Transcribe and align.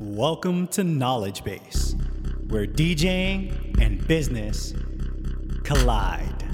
Welcome 0.00 0.68
to 0.68 0.82
KnowleDJ 0.82 1.42
Base, 1.42 1.96
where 2.46 2.68
DJing 2.68 3.82
and 3.82 4.06
business 4.06 4.72
collide. 5.64 6.44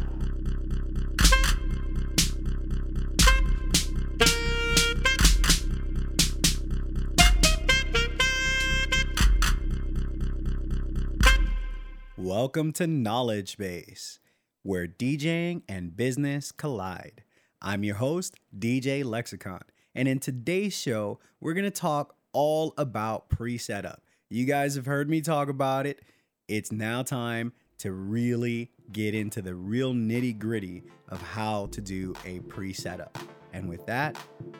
Welcome 12.16 12.72
to 12.72 12.84
KnowleDJ 12.84 13.58
Base, 13.58 14.20
where 14.62 14.86
DJing 14.88 15.64
and 15.68 15.94
business 15.94 16.50
collide. 16.50 17.24
I'm 17.60 17.84
your 17.84 17.96
host, 17.96 18.36
DJ 18.58 19.04
Lexicon, 19.04 19.60
and 19.94 20.08
in 20.08 20.18
today's 20.18 20.72
show, 20.74 21.20
we're 21.42 21.52
going 21.52 21.64
to 21.64 21.70
talk 21.70 22.16
all 22.34 22.74
about 22.76 23.30
pre 23.30 23.56
setup. 23.56 24.02
You 24.28 24.44
guys 24.44 24.74
have 24.74 24.84
heard 24.84 25.08
me 25.08 25.22
talk 25.22 25.48
about 25.48 25.86
it. 25.86 26.02
It's 26.48 26.70
now 26.70 27.02
time 27.02 27.52
to 27.78 27.92
really 27.92 28.70
get 28.92 29.14
into 29.14 29.40
the 29.40 29.54
real 29.54 29.94
nitty 29.94 30.38
gritty 30.38 30.82
of 31.08 31.22
how 31.22 31.66
to 31.66 31.80
do 31.80 32.14
a 32.26 32.40
pre 32.40 32.72
setup. 32.72 33.16
And 33.52 33.68
with 33.68 33.86
that, 33.86 34.18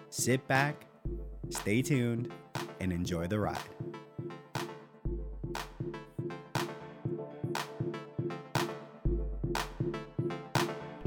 sit 0.08 0.46
back, 0.48 0.86
stay 1.50 1.82
tuned, 1.82 2.32
and 2.80 2.92
enjoy 2.92 3.26
the 3.26 3.40
ride. 3.40 3.58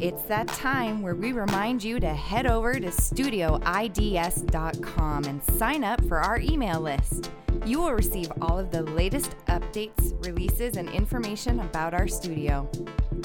It's 0.07 0.23
that 0.23 0.47
time 0.47 1.02
where 1.02 1.16
we 1.16 1.34
remind 1.34 1.84
you 1.84 1.99
to 1.99 2.07
head 2.07 2.47
over 2.47 2.75
to 2.75 2.88
studioids.com 2.88 5.25
and 5.25 5.43
sign 5.43 5.83
up 5.83 6.02
for 6.05 6.20
our 6.20 6.39
email 6.39 6.80
list. 6.80 7.30
You 7.66 7.81
will 7.81 7.91
receive 7.91 8.31
all 8.41 8.57
of 8.57 8.71
the 8.71 8.83
latest 8.83 9.36
updates, 9.47 10.14
releases, 10.25 10.77
and 10.77 10.88
information 10.91 11.59
about 11.59 11.94
our 11.94 12.08
studio. 12.08 12.72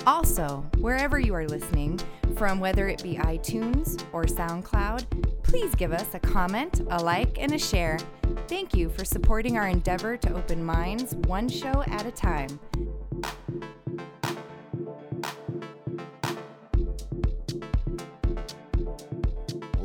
Also, 0.08 0.68
wherever 0.78 1.20
you 1.20 1.36
are 1.36 1.46
listening, 1.46 2.00
from 2.34 2.58
whether 2.58 2.88
it 2.88 3.00
be 3.00 3.14
iTunes 3.14 4.04
or 4.12 4.24
SoundCloud, 4.24 5.04
please 5.44 5.72
give 5.76 5.92
us 5.92 6.12
a 6.14 6.18
comment, 6.18 6.80
a 6.90 7.00
like, 7.00 7.40
and 7.40 7.52
a 7.52 7.60
share. 7.60 8.00
Thank 8.48 8.74
you 8.74 8.88
for 8.88 9.04
supporting 9.04 9.56
our 9.56 9.68
endeavor 9.68 10.16
to 10.16 10.34
open 10.34 10.64
minds 10.64 11.14
one 11.14 11.48
show 11.48 11.84
at 11.86 12.06
a 12.06 12.10
time. 12.10 12.58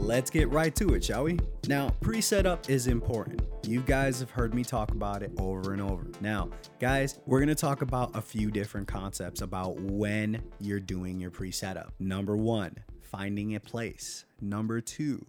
Let's 0.07 0.29
get 0.29 0.49
right 0.51 0.73
to 0.75 0.93
it, 0.93 1.03
shall 1.03 1.25
we? 1.25 1.37
Now, 1.67 1.89
pre 1.99 2.21
setup 2.21 2.69
is 2.69 2.87
important. 2.87 3.41
You 3.67 3.81
guys 3.81 4.21
have 4.21 4.29
heard 4.29 4.53
me 4.53 4.63
talk 4.63 4.91
about 4.91 5.21
it 5.21 5.33
over 5.37 5.73
and 5.73 5.81
over. 5.81 6.07
Now, 6.21 6.49
guys, 6.79 7.19
we're 7.25 7.41
gonna 7.41 7.53
talk 7.53 7.81
about 7.81 8.15
a 8.15 8.21
few 8.21 8.49
different 8.49 8.87
concepts 8.87 9.41
about 9.41 9.75
when 9.81 10.41
you're 10.61 10.79
doing 10.79 11.19
your 11.19 11.29
pre 11.29 11.51
setup. 11.51 11.93
Number 11.99 12.37
one, 12.37 12.77
finding 13.01 13.53
a 13.55 13.59
place. 13.59 14.23
Number 14.39 14.79
two, 14.79 15.25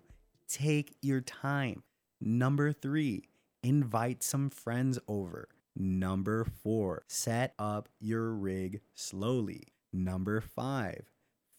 take 0.49 0.95
your 1.03 1.23
time. 1.23 1.83
Number 2.21 2.73
three, 2.73 3.25
invite 3.65 4.23
some 4.23 4.49
friends 4.49 4.97
over. 5.09 5.49
Number 5.75 6.45
four, 6.45 7.03
set 7.09 7.53
up 7.59 7.89
your 7.99 8.31
rig 8.31 8.81
slowly. 8.95 9.65
Number 9.93 10.41
five, 10.41 11.11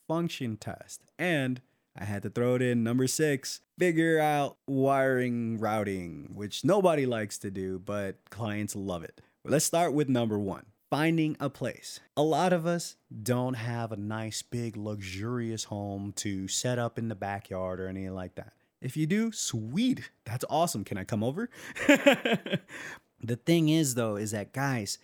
function 0.07 0.55
test. 0.55 1.01
And 1.19 1.61
I 1.97 2.05
had 2.05 2.23
to 2.23 2.29
throw 2.29 2.55
it 2.55 2.61
in 2.61 2.83
number 2.83 3.07
six, 3.07 3.61
figure 3.77 4.19
out 4.19 4.57
wiring 4.67 5.59
routing, 5.59 6.31
which 6.33 6.63
nobody 6.63 7.05
likes 7.05 7.37
to 7.39 7.51
do, 7.51 7.79
but 7.79 8.17
clients 8.29 8.75
love 8.75 9.03
it. 9.03 9.21
Let's 9.43 9.65
start 9.65 9.93
with 9.93 10.09
number 10.09 10.37
one 10.37 10.65
finding 10.89 11.37
a 11.39 11.49
place. 11.49 11.99
A 12.17 12.23
lot 12.23 12.51
of 12.51 12.65
us 12.65 12.95
don't 13.21 13.53
have 13.53 13.91
a 13.91 13.97
nice, 13.97 14.41
big, 14.41 14.75
luxurious 14.75 15.65
home 15.65 16.13
to 16.17 16.47
set 16.47 16.79
up 16.79 16.97
in 16.97 17.09
the 17.09 17.15
backyard 17.15 17.79
or 17.79 17.87
anything 17.87 18.15
like 18.15 18.35
that. 18.35 18.53
If 18.81 18.97
you 18.97 19.05
do, 19.05 19.31
sweet. 19.31 20.09
That's 20.25 20.45
awesome. 20.49 20.83
Can 20.83 20.97
I 20.97 21.03
come 21.03 21.23
over? 21.23 21.49
the 21.87 23.35
thing 23.45 23.69
is, 23.69 23.95
though, 23.95 24.15
is 24.15 24.31
that 24.31 24.53
guys, 24.53 24.97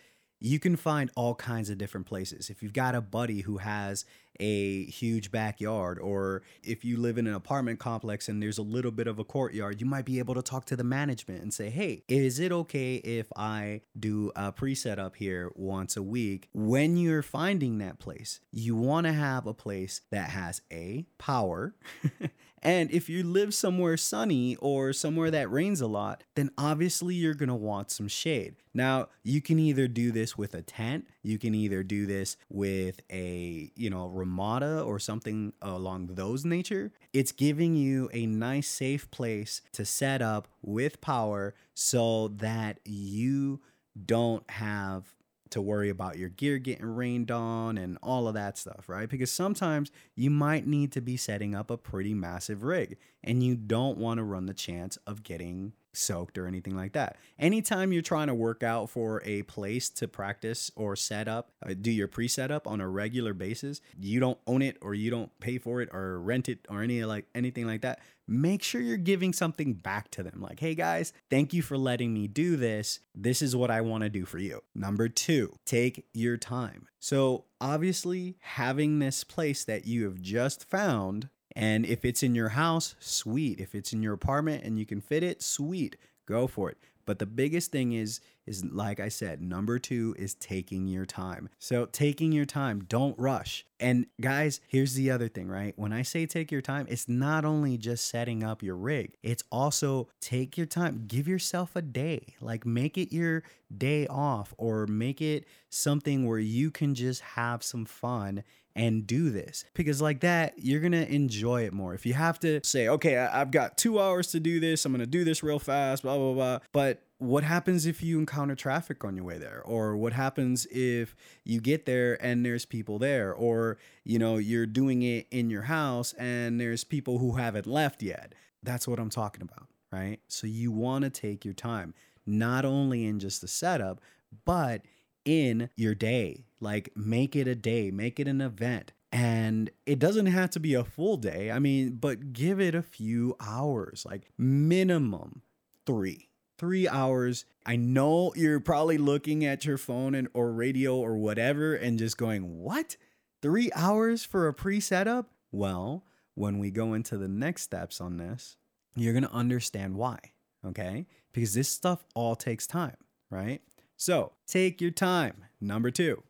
you 0.45 0.59
can 0.59 0.75
find 0.75 1.09
all 1.15 1.33
kinds 1.33 1.71
of 1.71 1.77
different 1.79 2.05
places. 2.05 2.51
If 2.51 2.61
you've 2.61 2.71
got 2.71 2.93
a 2.93 3.01
buddy 3.01 3.41
who 3.41 3.57
has 3.57 4.05
a 4.39 4.85
huge 4.85 5.31
backyard, 5.31 5.97
or 5.97 6.43
if 6.61 6.85
you 6.85 6.97
live 6.97 7.17
in 7.17 7.25
an 7.25 7.33
apartment 7.33 7.79
complex 7.79 8.29
and 8.29 8.43
there's 8.43 8.59
a 8.59 8.61
little 8.63 8.91
bit 8.91 9.07
of 9.07 9.17
a 9.17 9.23
courtyard, 9.23 9.81
you 9.81 9.87
might 9.87 10.05
be 10.05 10.19
able 10.19 10.35
to 10.35 10.43
talk 10.43 10.65
to 10.65 10.75
the 10.75 10.83
management 10.83 11.41
and 11.41 11.51
say, 11.51 11.71
Hey, 11.71 12.03
is 12.07 12.39
it 12.39 12.51
okay 12.51 12.95
if 12.97 13.25
I 13.35 13.81
do 13.99 14.31
a 14.35 14.51
pre 14.51 14.75
setup 14.75 15.15
here 15.15 15.51
once 15.55 15.97
a 15.97 16.03
week? 16.03 16.49
When 16.53 16.95
you're 16.95 17.23
finding 17.23 17.79
that 17.79 17.97
place, 17.97 18.39
you 18.51 18.75
want 18.75 19.07
to 19.07 19.13
have 19.13 19.47
a 19.47 19.53
place 19.53 20.01
that 20.11 20.29
has 20.29 20.61
a 20.71 21.07
power. 21.17 21.73
And 22.65 22.89
if 22.89 23.09
you 23.09 23.21
live 23.21 23.53
somewhere 23.53 23.95
sunny 23.95 24.55
or 24.55 24.91
somewhere 24.91 25.29
that 25.29 25.51
rains 25.51 25.81
a 25.81 25.87
lot, 25.87 26.23
then 26.33 26.49
obviously 26.57 27.13
you're 27.13 27.35
gonna 27.35 27.55
want 27.55 27.91
some 27.91 28.07
shade. 28.07 28.55
Now, 28.73 29.09
you 29.21 29.39
can 29.39 29.59
either 29.59 29.87
do 29.87 30.11
this 30.11 30.35
with 30.35 30.55
a 30.55 30.63
tent, 30.63 31.07
you 31.21 31.37
can 31.37 31.53
either 31.53 31.83
do 31.83 32.07
this 32.07 32.37
with 32.49 33.01
a, 33.11 33.71
you 33.75 33.91
know, 33.91 34.07
Ramada 34.07 34.81
or 34.81 34.97
something 34.97 35.53
along 35.61 36.07
those 36.15 36.43
nature. 36.43 36.91
It's 37.13 37.31
giving 37.31 37.75
you 37.75 38.09
a 38.11 38.25
nice 38.25 38.67
safe 38.67 39.11
place 39.11 39.61
to 39.73 39.85
set 39.85 40.23
up 40.23 40.47
with 40.63 41.01
power 41.01 41.53
so 41.75 42.29
that 42.29 42.79
you 42.83 43.61
don't 44.07 44.49
have 44.49 45.13
to 45.51 45.61
worry 45.61 45.89
about 45.89 46.17
your 46.17 46.29
gear 46.29 46.57
getting 46.57 46.85
rained 46.85 47.31
on 47.31 47.77
and 47.77 47.97
all 48.01 48.27
of 48.27 48.33
that 48.33 48.57
stuff, 48.57 48.85
right? 48.87 49.09
Because 49.09 49.31
sometimes 49.31 49.91
you 50.15 50.29
might 50.29 50.67
need 50.67 50.91
to 50.93 51.01
be 51.01 51.17
setting 51.17 51.55
up 51.55 51.69
a 51.69 51.77
pretty 51.77 52.13
massive 52.13 52.63
rig 52.63 52.97
and 53.23 53.43
you 53.43 53.55
don't 53.55 53.97
want 53.97 54.17
to 54.17 54.23
run 54.23 54.45
the 54.45 54.53
chance 54.53 54.97
of 55.05 55.23
getting 55.23 55.73
soaked 55.95 56.37
or 56.37 56.47
anything 56.47 56.75
like 56.75 56.93
that. 56.93 57.17
Anytime 57.39 57.91
you're 57.91 58.01
trying 58.01 58.27
to 58.27 58.35
work 58.35 58.63
out 58.63 58.89
for 58.89 59.21
a 59.25 59.43
place 59.43 59.89
to 59.91 60.07
practice 60.07 60.71
or 60.75 60.95
set 60.95 61.27
up, 61.27 61.51
uh, 61.65 61.73
do 61.79 61.91
your 61.91 62.07
pre 62.07 62.27
setup 62.27 62.67
on 62.67 62.81
a 62.81 62.87
regular 62.87 63.33
basis, 63.33 63.81
you 63.99 64.19
don't 64.19 64.39
own 64.47 64.61
it 64.61 64.77
or 64.81 64.93
you 64.93 65.09
don't 65.09 65.37
pay 65.39 65.57
for 65.57 65.81
it 65.81 65.89
or 65.93 66.19
rent 66.19 66.49
it 66.49 66.59
or 66.69 66.81
any 66.81 67.03
like 67.03 67.25
anything 67.33 67.65
like 67.65 67.81
that. 67.81 67.99
Make 68.27 68.63
sure 68.63 68.81
you're 68.81 68.97
giving 68.97 69.33
something 69.33 69.73
back 69.73 70.09
to 70.11 70.23
them. 70.23 70.41
Like, 70.41 70.59
hey 70.59 70.73
guys, 70.73 71.13
thank 71.29 71.53
you 71.53 71.61
for 71.61 71.77
letting 71.77 72.13
me 72.13 72.27
do 72.27 72.55
this. 72.55 72.99
This 73.13 73.41
is 73.41 73.55
what 73.55 73.69
I 73.69 73.81
want 73.81 74.03
to 74.03 74.09
do 74.09 74.25
for 74.25 74.39
you. 74.39 74.63
Number 74.73 75.07
two, 75.07 75.57
take 75.65 76.07
your 76.13 76.37
time. 76.37 76.87
So, 76.99 77.45
obviously, 77.61 78.37
having 78.39 78.97
this 78.97 79.23
place 79.23 79.63
that 79.65 79.85
you 79.85 80.05
have 80.05 80.19
just 80.21 80.67
found 80.67 81.29
and 81.55 81.85
if 81.85 82.03
it's 82.03 82.23
in 82.23 82.35
your 82.35 82.49
house, 82.49 82.95
sweet. 82.99 83.59
If 83.59 83.75
it's 83.75 83.93
in 83.93 84.03
your 84.03 84.13
apartment 84.13 84.63
and 84.63 84.77
you 84.77 84.85
can 84.85 85.01
fit 85.01 85.23
it, 85.23 85.41
sweet. 85.41 85.97
Go 86.25 86.47
for 86.47 86.69
it. 86.69 86.77
But 87.05 87.19
the 87.19 87.25
biggest 87.25 87.71
thing 87.71 87.93
is 87.93 88.19
is 88.45 88.63
like 88.63 88.99
I 88.99 89.09
said, 89.09 89.41
number 89.41 89.79
2 89.79 90.15
is 90.19 90.35
taking 90.35 90.87
your 90.87 91.05
time. 91.05 91.49
So 91.57 91.85
taking 91.85 92.31
your 92.31 92.45
time, 92.45 92.83
don't 92.87 93.17
rush. 93.17 93.65
And 93.79 94.05
guys, 94.21 94.61
here's 94.67 94.93
the 94.93 95.09
other 95.09 95.27
thing, 95.27 95.47
right? 95.47 95.73
When 95.77 95.91
I 95.91 96.03
say 96.03 96.27
take 96.27 96.51
your 96.51 96.61
time, 96.61 96.85
it's 96.87 97.09
not 97.09 97.43
only 97.43 97.77
just 97.77 98.07
setting 98.07 98.43
up 98.43 98.61
your 98.61 98.75
rig. 98.75 99.15
It's 99.23 99.43
also 99.51 100.09
take 100.21 100.57
your 100.57 100.67
time, 100.67 101.05
give 101.07 101.27
yourself 101.27 101.75
a 101.75 101.81
day. 101.81 102.35
Like 102.39 102.65
make 102.65 102.97
it 102.97 103.13
your 103.13 103.43
day 103.75 104.05
off 104.07 104.53
or 104.57 104.85
make 104.85 105.21
it 105.21 105.45
something 105.69 106.27
where 106.27 106.39
you 106.39 106.69
can 106.69 106.93
just 106.93 107.21
have 107.21 107.63
some 107.63 107.85
fun 107.85 108.43
and 108.75 109.07
do 109.07 109.29
this 109.29 109.65
because 109.73 110.01
like 110.01 110.19
that 110.19 110.53
you're 110.57 110.81
gonna 110.81 111.03
enjoy 111.03 111.63
it 111.63 111.73
more. 111.73 111.93
If 111.93 112.05
you 112.05 112.13
have 112.13 112.39
to 112.41 112.61
say 112.63 112.87
okay 112.87 113.17
i've 113.17 113.51
got 113.51 113.77
two 113.77 113.99
hours 113.99 114.27
to 114.27 114.39
do 114.39 114.59
this 114.59 114.85
i'm 114.85 114.91
gonna 114.91 115.05
do 115.05 115.23
this 115.23 115.41
real 115.43 115.59
fast 115.59 116.03
blah 116.03 116.17
blah 116.17 116.33
blah. 116.33 116.59
But 116.73 117.01
what 117.17 117.43
happens 117.43 117.85
if 117.85 118.03
you 118.03 118.19
encounter 118.19 118.55
traffic 118.55 119.05
on 119.05 119.15
your 119.15 119.23
way 119.23 119.37
there? 119.37 119.61
Or 119.63 119.95
what 119.95 120.11
happens 120.11 120.65
if 120.69 121.15
you 121.45 121.61
get 121.61 121.85
there 121.85 122.21
and 122.23 122.45
there's 122.45 122.65
people 122.65 122.99
there? 122.99 123.33
Or 123.33 123.77
you 124.03 124.19
know 124.19 124.37
you're 124.37 124.65
doing 124.65 125.01
it 125.01 125.27
in 125.31 125.49
your 125.49 125.63
house 125.63 126.13
and 126.13 126.59
there's 126.59 126.83
people 126.83 127.19
who 127.19 127.33
haven't 127.37 127.67
left 127.67 128.03
yet. 128.03 128.33
That's 128.63 128.87
what 128.87 128.99
i'm 128.99 129.09
talking 129.09 129.41
about 129.41 129.67
right? 129.91 130.19
So 130.27 130.45
you 130.47 130.71
want 130.71 131.03
to 131.03 131.09
take 131.09 131.45
your 131.45 131.53
time 131.53 131.93
not 132.25 132.65
only 132.65 133.05
in 133.05 133.19
just 133.19 133.41
the 133.41 133.47
setup 133.47 134.01
but 134.43 134.81
in 135.23 135.69
your 135.75 135.95
day. 135.95 136.45
Like, 136.65 136.89
make 136.95 137.35
it 137.35 137.47
a 137.47 137.55
day, 137.55 137.91
make 137.91 138.19
it 138.19 138.27
an 138.27 138.41
event. 138.41 138.91
And 139.11 139.69
it 139.85 139.99
doesn't 139.99 140.25
have 140.25 140.49
to 140.51 140.59
be 140.59 140.73
a 140.73 140.83
full 140.83 141.15
day. 141.15 141.51
I 141.51 141.59
mean, 141.59 141.97
but 142.01 142.33
give 142.33 142.59
it 142.59 142.75
a 142.75 142.81
few 142.81 143.35
hours, 143.39 144.05
like 144.05 144.23
minimum 144.37 145.41
three. 145.85 146.29
Three 146.57 146.87
hours. 146.87 147.45
I 147.65 147.75
know 147.75 148.33
you're 148.35 148.59
probably 148.59 148.97
looking 148.97 149.45
at 149.45 149.63
your 149.65 149.77
phone 149.77 150.15
and 150.15 150.27
or 150.33 150.51
radio 150.51 150.95
or 150.97 151.17
whatever 151.17 151.75
and 151.75 151.99
just 151.99 152.17
going, 152.17 152.59
What? 152.63 152.97
Three 153.41 153.69
hours 153.75 154.25
for 154.25 154.47
a 154.47 154.53
pre 154.53 154.79
setup? 154.79 155.29
Well, 155.51 156.03
when 156.33 156.57
we 156.59 156.71
go 156.71 156.93
into 156.93 157.17
the 157.17 157.27
next 157.27 157.61
steps 157.63 158.01
on 158.01 158.17
this, 158.17 158.57
you're 158.95 159.13
gonna 159.13 159.29
understand 159.31 159.95
why. 159.95 160.17
okay? 160.65 161.05
Because 161.31 161.53
this 161.53 161.69
stuff 161.69 162.05
all 162.15 162.35
takes 162.35 162.65
time, 162.67 162.97
right? 163.29 163.61
So 163.97 164.31
take 164.47 164.81
your 164.81 164.91
time. 164.91 165.45
Number 165.61 165.91
two. 165.91 166.23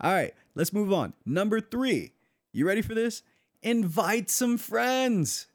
All 0.00 0.12
right, 0.12 0.34
let's 0.54 0.72
move 0.72 0.92
on. 0.92 1.14
Number 1.26 1.60
three. 1.60 2.12
You 2.52 2.66
ready 2.66 2.82
for 2.82 2.94
this? 2.94 3.22
Invite 3.62 4.30
some 4.30 4.56
friends. 4.58 5.48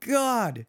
God, 0.00 0.66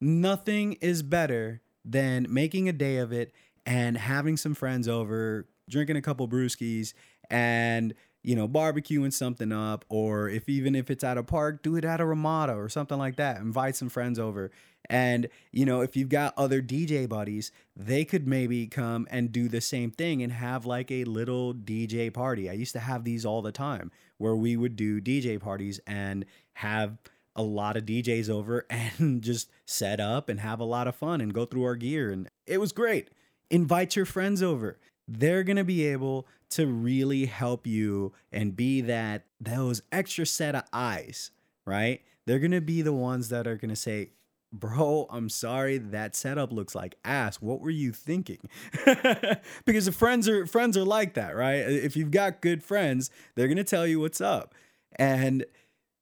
nothing 0.00 0.74
is 0.74 1.02
better 1.02 1.62
than 1.84 2.26
making 2.28 2.68
a 2.68 2.72
day 2.72 2.98
of 2.98 3.12
it 3.12 3.32
and 3.64 3.96
having 3.96 4.36
some 4.36 4.54
friends 4.54 4.88
over, 4.88 5.48
drinking 5.68 5.96
a 5.96 6.02
couple 6.02 6.28
brewskis, 6.28 6.92
and 7.30 7.94
you 8.22 8.36
know, 8.36 8.46
barbecuing 8.46 9.12
something 9.12 9.50
up, 9.50 9.84
or 9.88 10.28
if 10.28 10.48
even 10.48 10.74
if 10.74 10.90
it's 10.90 11.02
at 11.04 11.16
a 11.16 11.22
park, 11.22 11.62
do 11.62 11.76
it 11.76 11.84
at 11.84 12.00
a 12.00 12.04
Ramada 12.04 12.52
or 12.52 12.68
something 12.68 12.98
like 12.98 13.16
that. 13.16 13.38
Invite 13.38 13.76
some 13.76 13.88
friends 13.88 14.18
over. 14.18 14.50
And, 14.88 15.28
you 15.52 15.64
know, 15.64 15.82
if 15.82 15.96
you've 15.96 16.08
got 16.08 16.34
other 16.36 16.60
DJ 16.60 17.08
buddies, 17.08 17.52
they 17.76 18.04
could 18.04 18.26
maybe 18.26 18.66
come 18.66 19.06
and 19.10 19.30
do 19.30 19.48
the 19.48 19.60
same 19.60 19.90
thing 19.90 20.22
and 20.22 20.32
have 20.32 20.66
like 20.66 20.90
a 20.90 21.04
little 21.04 21.54
DJ 21.54 22.12
party. 22.12 22.50
I 22.50 22.54
used 22.54 22.72
to 22.72 22.80
have 22.80 23.04
these 23.04 23.24
all 23.24 23.42
the 23.42 23.52
time 23.52 23.90
where 24.18 24.34
we 24.34 24.56
would 24.56 24.76
do 24.76 25.00
DJ 25.00 25.40
parties 25.40 25.80
and 25.86 26.24
have 26.54 26.98
a 27.36 27.42
lot 27.42 27.76
of 27.76 27.86
DJs 27.86 28.28
over 28.28 28.66
and 28.70 29.22
just 29.22 29.50
set 29.64 30.00
up 30.00 30.28
and 30.28 30.40
have 30.40 30.60
a 30.60 30.64
lot 30.64 30.88
of 30.88 30.96
fun 30.96 31.20
and 31.20 31.34
go 31.34 31.44
through 31.44 31.64
our 31.64 31.76
gear. 31.76 32.10
And 32.10 32.28
it 32.46 32.58
was 32.58 32.72
great. 32.72 33.08
Invite 33.50 33.96
your 33.96 34.06
friends 34.06 34.42
over. 34.42 34.78
They're 35.06 35.42
going 35.42 35.56
to 35.56 35.64
be 35.64 35.86
able 35.86 36.26
to 36.50 36.66
really 36.66 37.26
help 37.26 37.66
you 37.66 38.12
and 38.32 38.56
be 38.56 38.80
that 38.82 39.24
those 39.40 39.82
extra 39.90 40.26
set 40.26 40.54
of 40.54 40.64
eyes, 40.72 41.30
right? 41.64 42.02
They're 42.26 42.38
going 42.38 42.50
to 42.50 42.60
be 42.60 42.82
the 42.82 42.92
ones 42.92 43.28
that 43.30 43.46
are 43.46 43.56
going 43.56 43.70
to 43.70 43.76
say, 43.76 44.10
bro, 44.52 45.06
I'm 45.10 45.28
sorry 45.28 45.78
that 45.78 46.14
setup 46.14 46.52
looks 46.52 46.74
like 46.74 46.96
ass. 47.04 47.36
What 47.36 47.60
were 47.60 47.70
you 47.70 47.92
thinking? 47.92 48.48
because 49.64 49.86
the 49.86 49.92
friends 49.92 50.28
are 50.28 50.46
friends 50.46 50.76
are 50.76 50.84
like 50.84 51.14
that, 51.14 51.36
right? 51.36 51.58
If 51.58 51.96
you've 51.96 52.10
got 52.10 52.40
good 52.40 52.62
friends, 52.62 53.10
they're 53.34 53.48
to 53.48 53.64
tell 53.64 53.86
you 53.86 54.00
what's 54.00 54.20
up. 54.20 54.54
And 54.96 55.44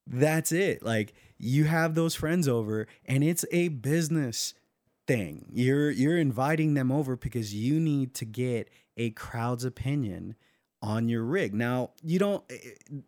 that's 0.07 0.53
it. 0.53 0.83
Like 0.83 1.15
you 1.39 1.65
have 1.65 1.95
those 1.95 2.15
friends 2.15 2.49
over 2.49 2.87
and 3.05 3.23
it's 3.23 3.45
a 3.53 3.69
business 3.69 4.55
thing. 5.07 5.47
You're 5.53 5.91
you're 5.91 6.19
inviting 6.19 6.75
them 6.75 6.91
over 6.91 7.17
because 7.17 7.55
you 7.55 7.79
need 7.79 8.15
to 8.15 8.25
get 8.25 8.71
a 8.97 9.11
crowd's 9.11 9.65
opinion 9.65 10.37
on 10.83 11.09
your 11.09 11.25
rig. 11.25 11.55
Now, 11.55 11.91
you 12.03 12.19
don't 12.19 12.45
eh, 12.51 12.57
eh, 12.65 13.01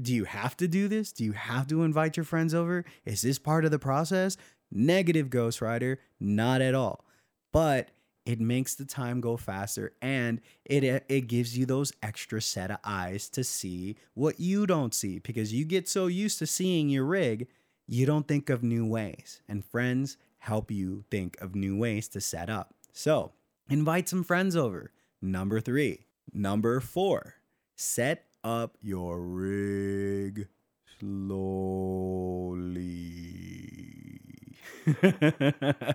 do 0.00 0.14
you 0.14 0.24
have 0.24 0.56
to 0.58 0.68
do 0.68 0.88
this? 0.88 1.12
Do 1.12 1.24
you 1.24 1.32
have 1.32 1.66
to 1.68 1.82
invite 1.82 2.16
your 2.16 2.24
friends 2.24 2.54
over? 2.54 2.84
Is 3.04 3.22
this 3.22 3.38
part 3.38 3.64
of 3.64 3.70
the 3.70 3.78
process? 3.78 4.36
Negative 4.70 5.28
Ghost 5.30 5.60
Rider, 5.60 5.98
not 6.18 6.60
at 6.60 6.74
all. 6.74 7.04
But 7.52 7.90
it 8.26 8.40
makes 8.40 8.74
the 8.74 8.84
time 8.84 9.20
go 9.20 9.36
faster 9.36 9.92
and 10.00 10.40
it 10.64 11.04
it 11.08 11.26
gives 11.26 11.56
you 11.58 11.66
those 11.66 11.92
extra 12.02 12.40
set 12.40 12.70
of 12.70 12.78
eyes 12.84 13.28
to 13.30 13.42
see 13.42 13.96
what 14.14 14.38
you 14.38 14.66
don't 14.66 14.94
see 14.94 15.18
because 15.18 15.52
you 15.52 15.64
get 15.64 15.88
so 15.88 16.06
used 16.06 16.38
to 16.38 16.46
seeing 16.46 16.88
your 16.88 17.04
rig, 17.04 17.48
you 17.86 18.06
don't 18.06 18.28
think 18.28 18.48
of 18.50 18.62
new 18.62 18.86
ways. 18.86 19.42
And 19.48 19.64
friends 19.64 20.16
help 20.38 20.70
you 20.70 21.04
think 21.10 21.40
of 21.40 21.54
new 21.54 21.76
ways 21.76 22.08
to 22.08 22.20
set 22.20 22.48
up. 22.48 22.74
So, 22.92 23.32
invite 23.68 24.08
some 24.08 24.24
friends 24.24 24.54
over. 24.56 24.92
Number 25.22 25.60
3. 25.60 26.06
Number 26.32 26.80
4. 26.80 27.34
Set 27.76 28.26
up 28.42 28.76
your 28.80 29.20
rig 29.20 30.48
slowly. 30.98 31.50
the 35.00 35.94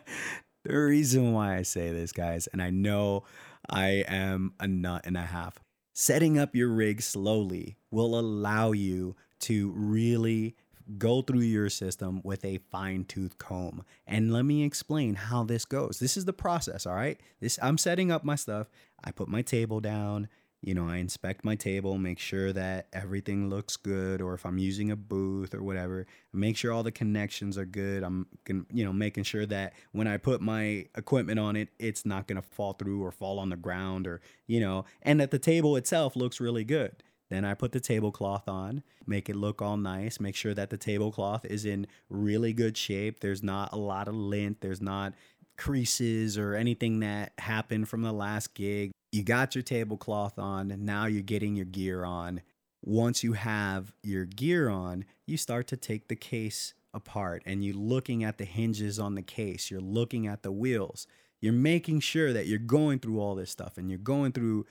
reason 0.66 1.34
why 1.34 1.56
I 1.56 1.62
say 1.64 1.92
this, 1.92 2.12
guys, 2.12 2.48
and 2.48 2.62
I 2.62 2.70
know 2.70 3.24
I 3.70 4.04
am 4.08 4.54
a 4.60 4.68
nut 4.68 5.02
and 5.06 5.18
a 5.18 5.22
half, 5.22 5.60
setting 5.94 6.38
up 6.38 6.56
your 6.56 6.70
rig 6.70 7.02
slowly 7.02 7.78
will 7.92 8.18
allow 8.18 8.72
you 8.72 9.16
to 9.42 9.72
really 9.76 10.56
go 10.98 11.22
through 11.22 11.42
your 11.42 11.70
system 11.70 12.22
with 12.24 12.46
a 12.46 12.60
fine-tooth 12.72 13.38
comb. 13.38 13.84
And 14.06 14.32
let 14.32 14.46
me 14.46 14.64
explain 14.64 15.16
how 15.16 15.44
this 15.44 15.66
goes. 15.66 16.00
This 16.00 16.16
is 16.16 16.26
the 16.26 16.34
process, 16.34 16.86
all 16.86 16.96
right? 16.96 17.20
This 17.40 17.58
I'm 17.62 17.78
setting 17.78 18.12
up 18.12 18.24
my 18.24 18.36
stuff. 18.36 18.68
I 19.04 19.12
put 19.12 19.28
my 19.28 19.42
table 19.42 19.80
down, 19.80 20.28
you 20.66 20.74
know, 20.74 20.90
I 20.90 20.98
inspect 20.98 21.46
my 21.46 21.54
table, 21.54 22.00
make 22.00 22.18
sure 22.18 22.52
that 22.52 22.88
everything 22.92 23.52
looks 23.52 23.78
good, 23.78 24.20
or 24.20 24.34
if 24.34 24.48
I'm 24.48 24.58
using 24.58 24.90
a 24.90 24.96
booth 24.96 25.54
or 25.54 25.62
whatever, 25.62 26.08
make 26.34 26.58
sure 26.58 26.74
all 26.74 26.82
the 26.82 26.92
connections 26.92 27.56
are 27.56 27.66
good. 27.66 28.02
I'm, 28.02 28.26
you 28.74 28.84
know, 28.84 28.92
making 28.92 29.26
sure 29.26 29.46
that 29.46 29.74
when 29.92 30.08
I 30.08 30.18
put 30.18 30.42
my 30.42 30.88
equipment 30.98 31.40
on 31.40 31.56
it, 31.56 31.70
it's 31.78 32.04
not 32.04 32.28
gonna 32.28 32.42
fall 32.42 32.74
through 32.74 33.04
or 33.04 33.12
fall 33.12 33.38
on 33.38 33.50
the 33.50 33.56
ground, 33.56 34.08
or 34.08 34.22
you 34.48 34.60
know, 34.60 34.86
and 35.04 35.20
that 35.20 35.30
the 35.30 35.38
table 35.38 35.76
itself 35.76 36.16
looks 36.16 36.40
really 36.40 36.64
good. 36.64 37.04
Then 37.30 37.46
I 37.46 37.54
put 37.54 37.72
the 37.72 37.80
tablecloth 37.80 38.50
on, 38.50 38.82
make 39.06 39.30
it 39.30 39.36
look 39.36 39.62
all 39.62 39.78
nice, 39.78 40.20
make 40.20 40.36
sure 40.36 40.56
that 40.56 40.72
the 40.72 40.78
tablecloth 40.78 41.46
is 41.46 41.66
in 41.66 41.86
really 42.10 42.54
good 42.54 42.76
shape. 42.76 43.20
There's 43.20 43.44
not 43.44 43.72
a 43.72 43.78
lot 43.78 44.08
of 44.08 44.16
lint, 44.16 44.62
there's 44.62 44.82
not 44.82 45.14
creases 45.58 46.40
or 46.40 46.56
anything 46.56 47.02
that 47.02 47.34
happened 47.38 47.88
from 47.88 48.02
the 48.02 48.12
last 48.12 48.56
gig 48.56 48.92
you 49.16 49.24
got 49.24 49.56
your 49.56 49.62
tablecloth 49.62 50.38
on, 50.38 50.76
now 50.80 51.06
you're 51.06 51.22
getting 51.22 51.56
your 51.56 51.66
gear 51.66 52.04
on. 52.04 52.42
Once 52.84 53.24
you 53.24 53.32
have 53.32 53.94
your 54.04 54.26
gear 54.26 54.68
on, 54.68 55.06
you 55.26 55.38
start 55.38 55.68
to 55.68 55.78
take 55.78 56.10
the 56.10 56.18
case 56.18 56.74
apart 56.94 57.42
and 57.46 57.64
you're 57.64 57.76
looking 57.76 58.26
at 58.26 58.38
the 58.38 58.44
hinges 58.44 59.00
on 59.00 59.16
the 59.16 59.22
case, 59.22 59.72
you're 59.72 59.80
looking 59.80 60.28
at 60.28 60.44
the 60.44 60.52
wheels, 60.52 61.08
you're 61.40 61.54
making 61.54 62.02
sure 62.02 62.34
that 62.34 62.46
you're 62.46 62.60
going 62.60 63.00
through 63.00 63.22
all 63.22 63.36
this 63.36 63.50
stuff 63.50 63.78
and 63.78 63.90
you're 63.90 63.98
going 63.98 64.34
through 64.34 64.66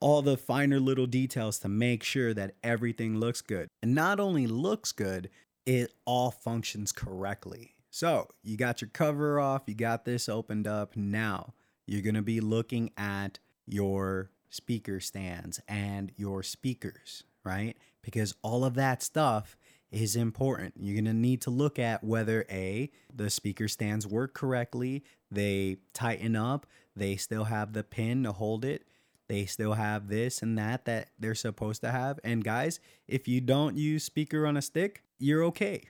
all 0.00 0.20
the 0.20 0.36
finer 0.36 0.78
little 0.78 1.06
details 1.06 1.58
to 1.58 1.68
make 1.68 2.02
sure 2.02 2.34
that 2.34 2.56
everything 2.62 3.18
looks 3.18 3.40
good. 3.40 3.68
And 3.82 3.94
not 3.94 4.20
only 4.20 4.46
looks 4.46 4.92
good, 4.92 5.30
it 5.64 5.94
all 6.04 6.30
functions 6.30 6.92
correctly. 6.92 7.74
So 7.90 8.28
you 8.42 8.58
got 8.58 8.82
your 8.82 8.90
cover 8.92 9.40
off, 9.40 9.62
you 9.66 9.74
got 9.74 10.04
this 10.04 10.28
opened 10.28 10.66
up. 10.66 10.94
Now 10.94 11.54
you're 11.86 12.02
gonna 12.02 12.20
be 12.20 12.40
looking 12.40 12.90
at 12.98 13.38
your 13.68 14.30
speaker 14.50 15.00
stands 15.00 15.60
and 15.68 16.12
your 16.16 16.42
speakers, 16.42 17.24
right? 17.44 17.76
Because 18.02 18.34
all 18.42 18.64
of 18.64 18.74
that 18.74 19.02
stuff 19.02 19.56
is 19.90 20.16
important. 20.16 20.74
You're 20.78 20.94
going 20.94 21.04
to 21.06 21.14
need 21.14 21.40
to 21.42 21.50
look 21.50 21.78
at 21.78 22.04
whether 22.04 22.44
A, 22.50 22.90
the 23.14 23.30
speaker 23.30 23.68
stands 23.68 24.06
work 24.06 24.34
correctly, 24.34 25.04
they 25.30 25.78
tighten 25.92 26.36
up, 26.36 26.66
they 26.94 27.16
still 27.16 27.44
have 27.44 27.72
the 27.72 27.84
pin 27.84 28.24
to 28.24 28.32
hold 28.32 28.64
it, 28.64 28.86
they 29.28 29.44
still 29.44 29.74
have 29.74 30.08
this 30.08 30.42
and 30.42 30.58
that 30.58 30.86
that 30.86 31.10
they're 31.18 31.34
supposed 31.34 31.82
to 31.82 31.90
have. 31.90 32.18
And 32.24 32.42
guys, 32.42 32.80
if 33.06 33.28
you 33.28 33.40
don't 33.40 33.76
use 33.76 34.04
speaker 34.04 34.46
on 34.46 34.56
a 34.56 34.62
stick, 34.62 35.02
you're 35.18 35.44
okay. 35.44 35.84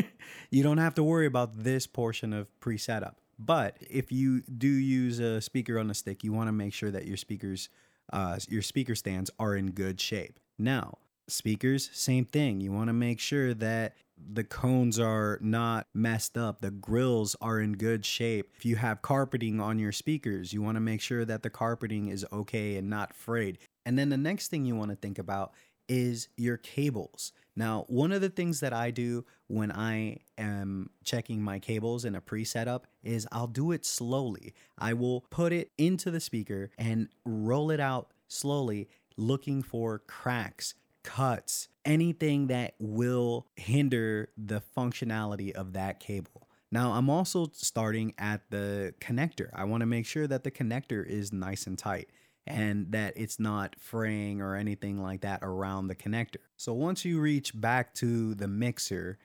you 0.50 0.62
don't 0.62 0.78
have 0.78 0.94
to 0.94 1.02
worry 1.02 1.26
about 1.26 1.62
this 1.62 1.86
portion 1.86 2.32
of 2.32 2.48
pre 2.60 2.76
setup. 2.76 3.20
But 3.42 3.78
if 3.80 4.12
you 4.12 4.42
do 4.42 4.68
use 4.68 5.18
a 5.18 5.40
speaker 5.40 5.78
on 5.78 5.90
a 5.90 5.94
stick, 5.94 6.22
you 6.22 6.32
want 6.32 6.48
to 6.48 6.52
make 6.52 6.74
sure 6.74 6.90
that 6.90 7.06
your 7.06 7.16
speakers, 7.16 7.70
uh, 8.12 8.38
your 8.48 8.60
speaker 8.60 8.94
stands 8.94 9.30
are 9.38 9.56
in 9.56 9.70
good 9.70 9.98
shape. 9.98 10.38
Now, 10.58 10.98
speakers, 11.26 11.88
same 11.94 12.26
thing. 12.26 12.60
You 12.60 12.70
want 12.70 12.88
to 12.88 12.92
make 12.92 13.18
sure 13.18 13.54
that 13.54 13.94
the 14.18 14.44
cones 14.44 14.98
are 14.98 15.38
not 15.40 15.86
messed 15.94 16.36
up, 16.36 16.60
the 16.60 16.70
grills 16.70 17.34
are 17.40 17.60
in 17.60 17.72
good 17.72 18.04
shape. 18.04 18.50
If 18.58 18.66
you 18.66 18.76
have 18.76 19.00
carpeting 19.00 19.58
on 19.58 19.78
your 19.78 19.92
speakers, 19.92 20.52
you 20.52 20.60
want 20.60 20.76
to 20.76 20.80
make 20.80 21.00
sure 21.00 21.24
that 21.24 21.42
the 21.42 21.48
carpeting 21.48 22.08
is 22.08 22.26
okay 22.30 22.76
and 22.76 22.90
not 22.90 23.14
frayed. 23.14 23.56
And 23.86 23.98
then 23.98 24.10
the 24.10 24.18
next 24.18 24.48
thing 24.48 24.66
you 24.66 24.76
want 24.76 24.90
to 24.90 24.96
think 24.96 25.18
about 25.18 25.54
is 25.88 26.28
your 26.36 26.58
cables. 26.58 27.32
Now, 27.60 27.84
one 27.88 28.10
of 28.10 28.22
the 28.22 28.30
things 28.30 28.60
that 28.60 28.72
I 28.72 28.90
do 28.90 29.26
when 29.48 29.70
I 29.70 30.20
am 30.38 30.88
checking 31.04 31.42
my 31.42 31.58
cables 31.58 32.06
in 32.06 32.14
a 32.14 32.20
pre 32.22 32.42
setup 32.42 32.86
is 33.04 33.28
I'll 33.30 33.46
do 33.46 33.72
it 33.72 33.84
slowly. 33.84 34.54
I 34.78 34.94
will 34.94 35.26
put 35.28 35.52
it 35.52 35.70
into 35.76 36.10
the 36.10 36.20
speaker 36.20 36.70
and 36.78 37.10
roll 37.26 37.70
it 37.70 37.78
out 37.78 38.14
slowly, 38.28 38.88
looking 39.18 39.62
for 39.62 39.98
cracks, 39.98 40.72
cuts, 41.02 41.68
anything 41.84 42.46
that 42.46 42.76
will 42.78 43.46
hinder 43.56 44.30
the 44.38 44.62
functionality 44.74 45.52
of 45.52 45.74
that 45.74 46.00
cable. 46.00 46.48
Now, 46.72 46.92
I'm 46.92 47.10
also 47.10 47.50
starting 47.52 48.14
at 48.16 48.40
the 48.48 48.94
connector. 49.02 49.50
I 49.52 49.64
want 49.64 49.82
to 49.82 49.86
make 49.86 50.06
sure 50.06 50.26
that 50.26 50.44
the 50.44 50.50
connector 50.50 51.06
is 51.06 51.30
nice 51.30 51.66
and 51.66 51.76
tight 51.76 52.08
and 52.50 52.92
that 52.92 53.14
it's 53.16 53.38
not 53.38 53.76
fraying 53.78 54.40
or 54.40 54.56
anything 54.56 55.02
like 55.02 55.22
that 55.22 55.40
around 55.42 55.88
the 55.88 55.94
connector. 55.94 56.36
So 56.56 56.74
once 56.74 57.04
you 57.04 57.20
reach 57.20 57.58
back 57.58 57.94
to 57.94 58.34
the 58.34 58.48
mixer, 58.48 59.18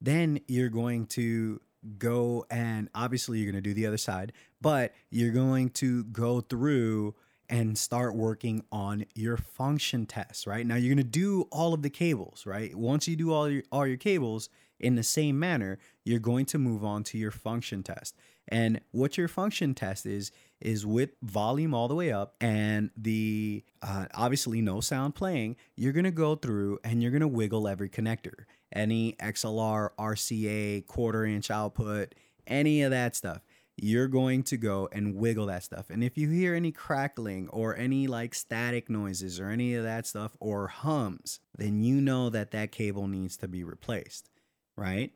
then 0.00 0.40
you're 0.48 0.68
going 0.68 1.06
to 1.06 1.60
go 1.98 2.44
and 2.50 2.88
obviously 2.94 3.38
you're 3.38 3.50
going 3.50 3.62
to 3.62 3.68
do 3.68 3.74
the 3.74 3.86
other 3.86 3.96
side, 3.96 4.32
but 4.60 4.92
you're 5.10 5.32
going 5.32 5.70
to 5.70 6.04
go 6.04 6.40
through 6.40 7.14
and 7.48 7.76
start 7.76 8.14
working 8.14 8.64
on 8.72 9.04
your 9.14 9.36
function 9.36 10.06
tests, 10.06 10.46
right? 10.46 10.66
Now 10.66 10.76
you're 10.76 10.94
going 10.94 11.04
to 11.04 11.10
do 11.10 11.48
all 11.50 11.74
of 11.74 11.82
the 11.82 11.90
cables, 11.90 12.46
right? 12.46 12.74
Once 12.74 13.06
you 13.08 13.16
do 13.16 13.32
all 13.32 13.48
your 13.48 13.62
all 13.70 13.86
your 13.86 13.96
cables 13.96 14.48
in 14.80 14.94
the 14.96 15.02
same 15.02 15.38
manner, 15.38 15.78
you're 16.04 16.18
going 16.18 16.46
to 16.46 16.58
move 16.58 16.84
on 16.84 17.04
to 17.04 17.18
your 17.18 17.30
function 17.30 17.82
test. 17.82 18.16
And 18.48 18.80
what 18.90 19.16
your 19.16 19.28
function 19.28 19.74
test 19.74 20.06
is 20.06 20.32
is 20.60 20.86
with 20.86 21.10
volume 21.22 21.74
all 21.74 21.88
the 21.88 21.94
way 21.94 22.12
up 22.12 22.36
and 22.40 22.90
the 22.96 23.64
uh, 23.82 24.06
obviously 24.14 24.60
no 24.60 24.80
sound 24.80 25.14
playing. 25.14 25.56
You're 25.76 25.92
gonna 25.92 26.10
go 26.10 26.34
through 26.34 26.78
and 26.84 27.02
you're 27.02 27.12
gonna 27.12 27.28
wiggle 27.28 27.68
every 27.68 27.88
connector, 27.88 28.44
any 28.72 29.14
XLR, 29.14 29.90
RCA, 29.98 30.86
quarter 30.86 31.24
inch 31.24 31.50
output, 31.50 32.14
any 32.46 32.82
of 32.82 32.90
that 32.90 33.14
stuff 33.14 33.42
you're 33.82 34.06
going 34.06 34.44
to 34.44 34.56
go 34.56 34.88
and 34.92 35.16
wiggle 35.16 35.46
that 35.46 35.64
stuff. 35.64 35.90
And 35.90 36.04
if 36.04 36.16
you 36.16 36.30
hear 36.30 36.54
any 36.54 36.70
crackling 36.70 37.48
or 37.48 37.76
any 37.76 38.06
like 38.06 38.32
static 38.32 38.88
noises 38.88 39.40
or 39.40 39.48
any 39.48 39.74
of 39.74 39.82
that 39.82 40.06
stuff 40.06 40.36
or 40.38 40.68
hums, 40.68 41.40
then 41.58 41.82
you 41.82 42.00
know 42.00 42.30
that 42.30 42.52
that 42.52 42.70
cable 42.70 43.08
needs 43.08 43.36
to 43.38 43.48
be 43.48 43.64
replaced, 43.64 44.30
right? 44.76 45.10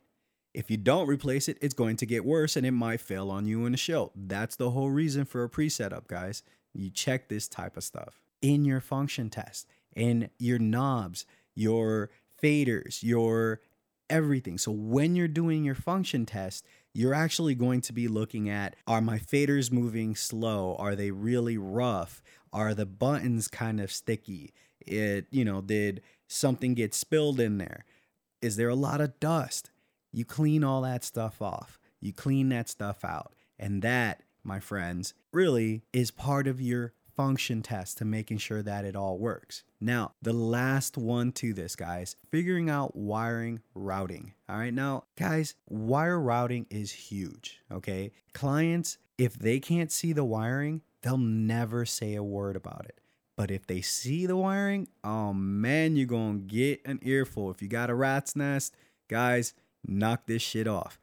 If 0.52 0.68
you 0.68 0.78
don't 0.78 1.06
replace 1.06 1.48
it, 1.48 1.58
it's 1.60 1.74
going 1.74 1.94
to 1.98 2.06
get 2.06 2.24
worse 2.24 2.56
and 2.56 2.66
it 2.66 2.72
might 2.72 3.00
fail 3.00 3.30
on 3.30 3.46
you 3.46 3.66
in 3.66 3.72
the 3.72 3.78
show. 3.78 4.10
That's 4.16 4.56
the 4.56 4.70
whole 4.70 4.90
reason 4.90 5.26
for 5.26 5.44
a 5.44 5.48
pre 5.48 5.68
setup, 5.68 6.08
guys. 6.08 6.42
You 6.74 6.90
check 6.90 7.28
this 7.28 7.46
type 7.46 7.76
of 7.76 7.84
stuff 7.84 8.20
in 8.42 8.64
your 8.64 8.80
function 8.80 9.30
test, 9.30 9.68
in 9.94 10.28
your 10.40 10.58
knobs, 10.58 11.24
your 11.54 12.10
faders, 12.42 13.04
your 13.04 13.60
everything. 14.10 14.58
So 14.58 14.72
when 14.72 15.14
you're 15.14 15.28
doing 15.28 15.64
your 15.64 15.74
function 15.76 16.26
test, 16.26 16.66
you're 16.96 17.12
actually 17.12 17.54
going 17.54 17.82
to 17.82 17.92
be 17.92 18.08
looking 18.08 18.48
at 18.48 18.74
are 18.86 19.02
my 19.02 19.18
faders 19.18 19.70
moving 19.70 20.16
slow? 20.16 20.74
Are 20.78 20.96
they 20.96 21.10
really 21.10 21.58
rough? 21.58 22.22
Are 22.54 22.72
the 22.72 22.86
buttons 22.86 23.48
kind 23.48 23.80
of 23.80 23.92
sticky? 23.92 24.54
It, 24.80 25.26
you 25.30 25.44
know, 25.44 25.60
did 25.60 26.00
something 26.26 26.72
get 26.72 26.94
spilled 26.94 27.38
in 27.38 27.58
there? 27.58 27.84
Is 28.40 28.56
there 28.56 28.70
a 28.70 28.74
lot 28.74 29.02
of 29.02 29.20
dust? 29.20 29.70
You 30.10 30.24
clean 30.24 30.64
all 30.64 30.80
that 30.82 31.04
stuff 31.04 31.42
off. 31.42 31.78
You 32.00 32.14
clean 32.14 32.48
that 32.48 32.66
stuff 32.66 33.04
out. 33.04 33.34
And 33.58 33.82
that, 33.82 34.22
my 34.42 34.58
friends, 34.58 35.12
really 35.32 35.82
is 35.92 36.10
part 36.10 36.46
of 36.46 36.62
your 36.62 36.94
function 37.16 37.62
test 37.62 37.98
to 37.98 38.04
making 38.04 38.38
sure 38.38 38.62
that 38.62 38.84
it 38.84 38.94
all 38.94 39.18
works. 39.18 39.64
Now, 39.80 40.12
the 40.22 40.32
last 40.32 40.96
one 40.96 41.32
to 41.32 41.52
this, 41.52 41.74
guys, 41.74 42.16
figuring 42.30 42.68
out 42.68 42.94
wiring 42.94 43.60
routing. 43.74 44.34
All 44.48 44.58
right, 44.58 44.74
now, 44.74 45.04
guys, 45.18 45.54
wire 45.68 46.20
routing 46.20 46.66
is 46.70 46.92
huge. 46.92 47.60
Okay, 47.72 48.12
clients, 48.34 48.98
if 49.18 49.34
they 49.34 49.58
can't 49.58 49.90
see 49.90 50.12
the 50.12 50.24
wiring, 50.24 50.82
they'll 51.02 51.18
never 51.18 51.84
say 51.84 52.14
a 52.14 52.22
word 52.22 52.56
about 52.56 52.84
it. 52.86 53.00
But 53.36 53.50
if 53.50 53.66
they 53.66 53.82
see 53.82 54.26
the 54.26 54.36
wiring, 54.36 54.88
oh 55.04 55.32
man, 55.32 55.96
you're 55.96 56.06
gonna 56.06 56.38
get 56.38 56.80
an 56.86 57.00
earful. 57.02 57.50
If 57.50 57.60
you 57.60 57.68
got 57.68 57.90
a 57.90 57.94
rat's 57.94 58.34
nest, 58.34 58.74
guys, 59.08 59.54
knock 59.86 60.26
this 60.26 60.42
shit 60.42 60.66
off. 60.66 60.98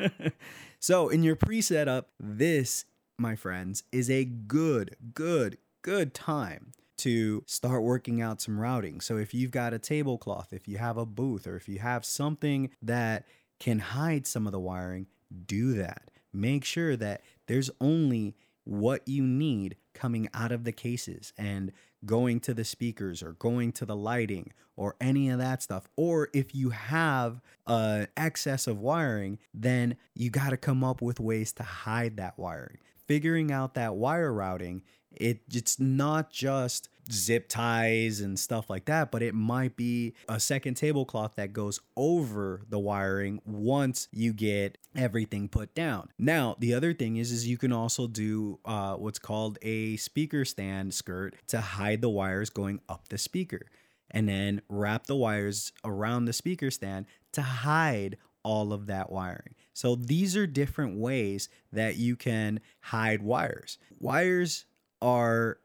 so, 0.80 1.08
in 1.08 1.22
your 1.22 1.36
pre 1.36 1.60
setup, 1.60 2.10
this 2.18 2.84
my 3.18 3.36
friends, 3.36 3.84
is 3.92 4.10
a 4.10 4.24
good, 4.24 4.96
good, 5.14 5.58
good 5.82 6.14
time 6.14 6.72
to 6.96 7.42
start 7.46 7.82
working 7.82 8.20
out 8.20 8.40
some 8.40 8.58
routing. 8.58 9.00
So 9.00 9.16
if 9.16 9.34
you've 9.34 9.50
got 9.50 9.74
a 9.74 9.78
tablecloth, 9.78 10.52
if 10.52 10.68
you 10.68 10.78
have 10.78 10.96
a 10.96 11.06
booth, 11.06 11.46
or 11.46 11.56
if 11.56 11.68
you 11.68 11.78
have 11.80 12.04
something 12.04 12.70
that 12.82 13.26
can 13.58 13.78
hide 13.78 14.26
some 14.26 14.46
of 14.46 14.52
the 14.52 14.60
wiring, 14.60 15.06
do 15.46 15.74
that. 15.74 16.10
Make 16.32 16.64
sure 16.64 16.96
that 16.96 17.22
there's 17.46 17.70
only 17.80 18.36
what 18.64 19.06
you 19.06 19.22
need 19.22 19.76
coming 19.92 20.28
out 20.34 20.50
of 20.50 20.64
the 20.64 20.72
cases 20.72 21.32
and 21.36 21.72
going 22.04 22.40
to 22.40 22.54
the 22.54 22.64
speakers 22.64 23.22
or 23.22 23.32
going 23.34 23.72
to 23.72 23.84
the 23.84 23.96
lighting 23.96 24.52
or 24.76 24.96
any 25.00 25.28
of 25.28 25.38
that 25.38 25.62
stuff. 25.62 25.88
Or 25.96 26.28
if 26.32 26.54
you 26.54 26.70
have 26.70 27.40
an 27.66 28.08
excess 28.16 28.66
of 28.66 28.80
wiring, 28.80 29.38
then 29.52 29.96
you 30.14 30.30
got 30.30 30.50
to 30.50 30.56
come 30.56 30.82
up 30.82 31.00
with 31.00 31.20
ways 31.20 31.52
to 31.54 31.62
hide 31.62 32.16
that 32.16 32.38
wiring 32.38 32.78
figuring 33.06 33.50
out 33.52 33.74
that 33.74 33.94
wire 33.94 34.32
routing, 34.32 34.82
it 35.10 35.40
it's 35.52 35.78
not 35.78 36.30
just 36.30 36.88
zip 37.10 37.48
ties 37.48 38.20
and 38.20 38.38
stuff 38.38 38.70
like 38.70 38.86
that, 38.86 39.10
but 39.10 39.22
it 39.22 39.34
might 39.34 39.76
be 39.76 40.14
a 40.28 40.40
second 40.40 40.74
tablecloth 40.74 41.36
that 41.36 41.52
goes 41.52 41.80
over 41.96 42.62
the 42.68 42.78
wiring 42.78 43.40
once 43.44 44.08
you 44.10 44.32
get 44.32 44.78
everything 44.96 45.48
put 45.48 45.74
down. 45.74 46.08
Now, 46.18 46.56
the 46.58 46.74
other 46.74 46.94
thing 46.94 47.16
is, 47.16 47.30
is 47.30 47.46
you 47.46 47.58
can 47.58 47.72
also 47.72 48.06
do 48.06 48.58
uh, 48.64 48.94
what's 48.94 49.18
called 49.18 49.58
a 49.62 49.96
speaker 49.96 50.44
stand 50.44 50.94
skirt 50.94 51.34
to 51.48 51.60
hide 51.60 52.00
the 52.00 52.08
wires 52.08 52.50
going 52.50 52.80
up 52.88 53.08
the 53.08 53.18
speaker, 53.18 53.66
and 54.10 54.28
then 54.28 54.62
wrap 54.68 55.06
the 55.06 55.16
wires 55.16 55.72
around 55.84 56.24
the 56.24 56.32
speaker 56.32 56.70
stand 56.70 57.06
to 57.32 57.42
hide 57.42 58.16
all 58.42 58.72
of 58.72 58.86
that 58.86 59.10
wiring. 59.10 59.54
So 59.74 59.96
these 59.96 60.36
are 60.36 60.46
different 60.46 60.96
ways 60.96 61.48
that 61.72 61.96
you 61.96 62.16
can 62.16 62.60
hide 62.80 63.22
wires. 63.22 63.76
Wires 64.00 64.64
are 65.02 65.58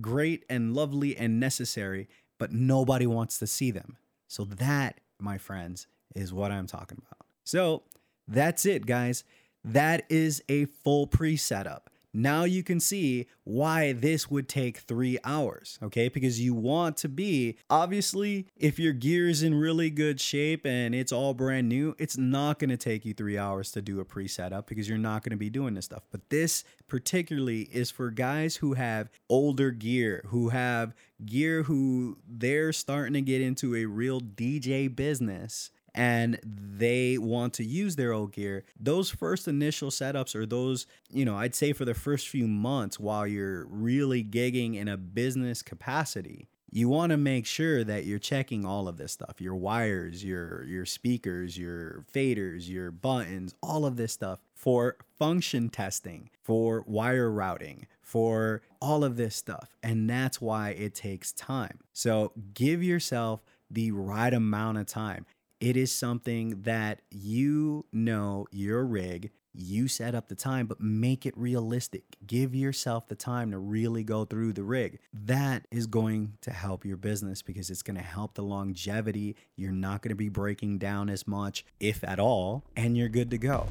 great 0.00 0.44
and 0.48 0.74
lovely 0.74 1.16
and 1.16 1.38
necessary, 1.38 2.08
but 2.38 2.52
nobody 2.52 3.06
wants 3.06 3.38
to 3.38 3.46
see 3.46 3.70
them. 3.70 3.98
So 4.26 4.44
that, 4.44 5.00
my 5.18 5.38
friends, 5.38 5.86
is 6.14 6.32
what 6.32 6.50
I'm 6.50 6.66
talking 6.66 6.98
about. 7.06 7.26
So 7.44 7.82
that's 8.26 8.64
it, 8.64 8.86
guys. 8.86 9.24
That 9.62 10.04
is 10.08 10.42
a 10.48 10.64
full 10.64 11.06
pre 11.06 11.36
setup. 11.36 11.89
Now 12.12 12.44
you 12.44 12.62
can 12.62 12.80
see 12.80 13.26
why 13.44 13.92
this 13.92 14.30
would 14.30 14.48
take 14.48 14.78
three 14.78 15.18
hours, 15.24 15.78
okay? 15.82 16.08
Because 16.08 16.40
you 16.40 16.54
want 16.54 16.96
to 16.98 17.08
be, 17.08 17.56
obviously, 17.68 18.46
if 18.56 18.78
your 18.78 18.92
gear 18.92 19.28
is 19.28 19.42
in 19.42 19.54
really 19.54 19.90
good 19.90 20.20
shape 20.20 20.66
and 20.66 20.94
it's 20.94 21.12
all 21.12 21.34
brand 21.34 21.68
new, 21.68 21.94
it's 21.98 22.18
not 22.18 22.58
gonna 22.58 22.76
take 22.76 23.04
you 23.04 23.14
three 23.14 23.38
hours 23.38 23.70
to 23.72 23.82
do 23.82 24.00
a 24.00 24.04
pre 24.04 24.26
setup 24.26 24.66
because 24.66 24.88
you're 24.88 24.98
not 24.98 25.22
gonna 25.22 25.36
be 25.36 25.50
doing 25.50 25.74
this 25.74 25.84
stuff. 25.84 26.02
But 26.10 26.30
this 26.30 26.64
particularly 26.88 27.62
is 27.72 27.90
for 27.90 28.10
guys 28.10 28.56
who 28.56 28.74
have 28.74 29.08
older 29.28 29.70
gear, 29.70 30.24
who 30.26 30.48
have 30.48 30.94
gear 31.24 31.64
who 31.64 32.18
they're 32.28 32.72
starting 32.72 33.12
to 33.14 33.20
get 33.20 33.40
into 33.40 33.76
a 33.76 33.84
real 33.84 34.20
DJ 34.20 34.94
business 34.94 35.70
and 35.94 36.38
they 36.44 37.18
want 37.18 37.54
to 37.54 37.64
use 37.64 37.96
their 37.96 38.12
old 38.12 38.32
gear, 38.32 38.64
those 38.78 39.10
first 39.10 39.48
initial 39.48 39.90
setups 39.90 40.34
or 40.34 40.46
those, 40.46 40.86
you 41.10 41.24
know, 41.24 41.36
I'd 41.36 41.54
say 41.54 41.72
for 41.72 41.84
the 41.84 41.94
first 41.94 42.28
few 42.28 42.46
months 42.46 42.98
while 42.98 43.26
you're 43.26 43.66
really 43.66 44.24
gigging 44.24 44.76
in 44.76 44.88
a 44.88 44.96
business 44.96 45.62
capacity, 45.62 46.48
you 46.72 46.88
want 46.88 47.10
to 47.10 47.16
make 47.16 47.46
sure 47.46 47.82
that 47.82 48.04
you're 48.04 48.20
checking 48.20 48.64
all 48.64 48.86
of 48.86 48.96
this 48.96 49.10
stuff 49.10 49.40
your 49.40 49.56
wires 49.56 50.22
your 50.22 50.62
your 50.62 50.86
speakers 50.86 51.58
your 51.58 52.04
faders 52.14 52.68
your 52.68 52.92
buttons 52.92 53.56
all 53.60 53.84
of 53.84 53.96
this 53.96 54.12
stuff 54.12 54.38
for 54.54 54.96
function 55.18 55.68
testing 55.68 56.30
for 56.44 56.84
wire 56.86 57.28
routing 57.28 57.88
for 58.10 58.60
all 58.80 59.04
of 59.04 59.16
this 59.16 59.36
stuff 59.36 59.76
and 59.84 60.10
that's 60.10 60.40
why 60.40 60.70
it 60.70 60.94
takes 60.96 61.32
time. 61.32 61.78
So 61.92 62.32
give 62.54 62.82
yourself 62.82 63.44
the 63.70 63.92
right 63.92 64.34
amount 64.34 64.78
of 64.78 64.86
time 64.86 65.26
it 65.60 65.76
is 65.76 65.92
something 65.92 66.62
that 66.62 67.02
you 67.10 67.84
know 67.92 68.46
your 68.50 68.82
rig, 68.82 69.30
you 69.52 69.88
set 69.88 70.14
up 70.14 70.28
the 70.28 70.34
time, 70.34 70.66
but 70.66 70.80
make 70.80 71.26
it 71.26 71.36
realistic. 71.36 72.16
Give 72.26 72.54
yourself 72.54 73.08
the 73.08 73.14
time 73.14 73.50
to 73.50 73.58
really 73.58 74.02
go 74.02 74.24
through 74.24 74.54
the 74.54 74.62
rig. 74.62 75.00
That 75.12 75.66
is 75.70 75.86
going 75.86 76.38
to 76.40 76.50
help 76.50 76.86
your 76.86 76.96
business 76.96 77.42
because 77.42 77.68
it's 77.68 77.82
going 77.82 77.98
to 77.98 78.02
help 78.02 78.34
the 78.34 78.42
longevity. 78.42 79.36
You're 79.54 79.70
not 79.70 80.00
going 80.00 80.10
to 80.10 80.14
be 80.14 80.30
breaking 80.30 80.78
down 80.78 81.10
as 81.10 81.26
much, 81.26 81.66
if 81.78 82.02
at 82.04 82.18
all, 82.18 82.64
and 82.74 82.96
you're 82.96 83.10
good 83.10 83.30
to 83.32 83.38
go. 83.38 83.66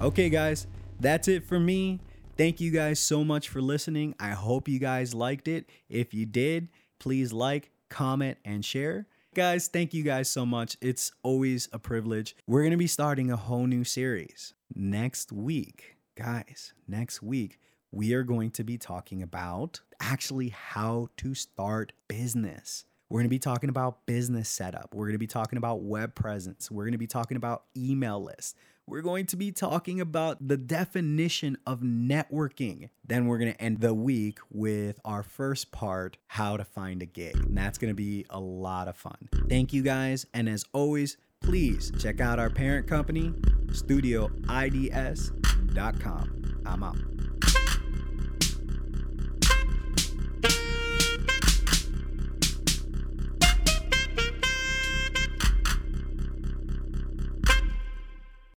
Okay, 0.00 0.28
guys, 0.28 0.66
that's 0.98 1.28
it 1.28 1.44
for 1.44 1.60
me. 1.60 2.00
Thank 2.36 2.60
you 2.60 2.70
guys 2.70 3.00
so 3.00 3.24
much 3.24 3.48
for 3.48 3.62
listening. 3.62 4.14
I 4.20 4.32
hope 4.32 4.68
you 4.68 4.78
guys 4.78 5.14
liked 5.14 5.48
it. 5.48 5.70
If 5.88 6.12
you 6.12 6.26
did, 6.26 6.68
please 6.98 7.32
like, 7.32 7.70
comment, 7.88 8.36
and 8.44 8.62
share. 8.62 9.06
Guys, 9.34 9.68
thank 9.68 9.94
you 9.94 10.02
guys 10.02 10.28
so 10.28 10.44
much. 10.44 10.76
It's 10.82 11.12
always 11.22 11.66
a 11.72 11.78
privilege. 11.78 12.36
We're 12.46 12.60
going 12.60 12.72
to 12.72 12.76
be 12.76 12.88
starting 12.88 13.30
a 13.30 13.36
whole 13.36 13.66
new 13.66 13.84
series 13.84 14.52
next 14.74 15.32
week. 15.32 15.96
Guys, 16.14 16.74
next 16.86 17.22
week, 17.22 17.58
we 17.90 18.12
are 18.12 18.22
going 18.22 18.50
to 18.50 18.64
be 18.64 18.76
talking 18.76 19.22
about 19.22 19.80
actually 19.98 20.50
how 20.50 21.08
to 21.16 21.34
start 21.34 21.94
business. 22.06 22.84
We're 23.08 23.20
going 23.20 23.28
to 23.28 23.30
be 23.30 23.38
talking 23.38 23.70
about 23.70 24.04
business 24.04 24.50
setup. 24.50 24.94
We're 24.94 25.06
going 25.06 25.14
to 25.14 25.18
be 25.18 25.26
talking 25.26 25.56
about 25.56 25.84
web 25.84 26.14
presence. 26.14 26.70
We're 26.70 26.84
going 26.84 26.92
to 26.92 26.98
be 26.98 27.06
talking 27.06 27.38
about 27.38 27.64
email 27.74 28.22
lists 28.22 28.56
we're 28.86 29.02
going 29.02 29.26
to 29.26 29.36
be 29.36 29.50
talking 29.50 30.00
about 30.00 30.46
the 30.46 30.56
definition 30.56 31.58
of 31.66 31.80
networking. 31.80 32.90
Then 33.04 33.26
we're 33.26 33.38
going 33.38 33.52
to 33.52 33.60
end 33.60 33.80
the 33.80 33.92
week 33.94 34.38
with 34.50 35.00
our 35.04 35.24
first 35.24 35.72
part 35.72 36.16
how 36.28 36.56
to 36.56 36.64
find 36.64 37.02
a 37.02 37.06
gig. 37.06 37.36
And 37.36 37.58
that's 37.58 37.78
going 37.78 37.90
to 37.90 37.96
be 37.96 38.24
a 38.30 38.38
lot 38.38 38.86
of 38.88 38.96
fun. 38.96 39.28
Thank 39.48 39.72
you 39.72 39.82
guys. 39.82 40.26
And 40.32 40.48
as 40.48 40.64
always, 40.72 41.16
please 41.40 41.90
check 41.98 42.20
out 42.20 42.38
our 42.38 42.50
parent 42.50 42.86
company, 42.86 43.30
studioids.com. 43.70 46.62
I'm 46.64 46.82
out. 46.82 46.96